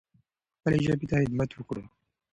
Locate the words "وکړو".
1.53-1.83